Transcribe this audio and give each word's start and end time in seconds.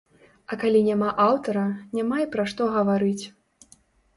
А 0.53 0.57
калі 0.61 0.79
няма 0.87 1.09
аўтара, 1.25 1.65
няма 1.99 2.15
і 2.25 2.27
пра 2.37 2.43
што 2.53 2.71
гаварыць. 2.77 3.23